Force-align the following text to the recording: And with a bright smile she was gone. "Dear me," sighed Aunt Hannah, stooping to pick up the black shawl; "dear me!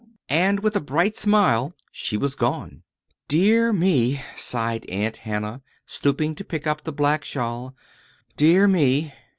And 0.29 0.61
with 0.61 0.75
a 0.75 0.81
bright 0.81 1.15
smile 1.15 1.75
she 1.91 2.17
was 2.17 2.33
gone. 2.33 2.81
"Dear 3.27 3.71
me," 3.71 4.19
sighed 4.35 4.89
Aunt 4.89 5.17
Hannah, 5.17 5.61
stooping 5.85 6.33
to 6.37 6.43
pick 6.43 6.65
up 6.65 6.85
the 6.85 6.91
black 6.91 7.23
shawl; 7.23 7.75
"dear 8.35 8.67
me! 8.67 9.13